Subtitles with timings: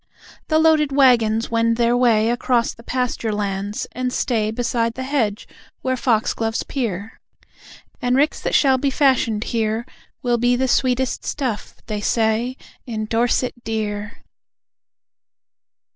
[0.47, 5.47] The loaded waggons wend their way Across the pasture lands, and stay Beside the hedge
[5.83, 7.19] where foxgloves peer;
[8.01, 9.85] And ricks that shall be fashioned here
[10.23, 14.23] Will be the sweetest stuff, they say, In Dorset Dear!